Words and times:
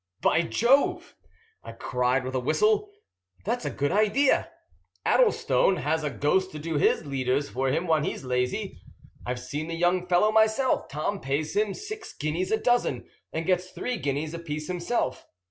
"By 0.21 0.41
Jove!" 0.41 1.13
I 1.63 1.73
cried 1.73 2.23
with 2.25 2.33
a 2.33 2.39
whistle. 2.39 2.89
"That's 3.45 3.65
a 3.65 3.69
good 3.69 3.91
idea! 3.91 4.49
Addlestone 5.05 5.75
has 5.77 6.03
a 6.03 6.09
ghost 6.09 6.51
to 6.53 6.57
do 6.57 6.77
his 6.79 7.05
leaders 7.05 7.51
for 7.51 7.67
him 7.69 7.85
when 7.85 8.03
he's 8.03 8.23
lazy. 8.23 8.81
I've 9.27 9.39
seen 9.39 9.67
the 9.67 9.75
young 9.75 10.07
fellow 10.07 10.31
myself. 10.31 10.87
Tom 10.89 11.19
pays 11.21 11.55
him 11.55 11.75
six 11.75 12.13
guineas 12.13 12.51
a 12.51 12.57
dozen, 12.57 13.07
and 13.31 13.45
gets 13.45 13.69
three 13.69 13.97
guineas 13.97 14.33
apiece 14.33 14.65
himself. 14.65 15.27